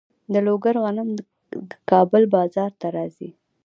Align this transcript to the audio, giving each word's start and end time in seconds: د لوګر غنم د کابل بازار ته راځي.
د 0.33 0.35
لوګر 0.45 0.75
غنم 0.83 1.09
د 1.17 1.19
کابل 1.91 2.23
بازار 2.35 2.71
ته 2.79 2.87
راځي. 2.95 3.29